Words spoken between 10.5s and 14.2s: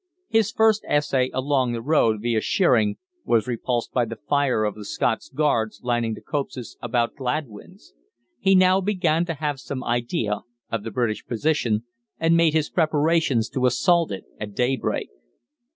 of the British position, and made his preparations to assault